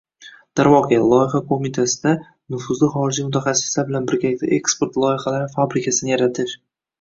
[0.59, 2.13] Darvoqe, Loyiha qo‘mitasida
[2.55, 6.59] nufuzli xorijiy mutaxassislar bilan birgalikda «eksport loyihalari fabrikasi»ni yaratish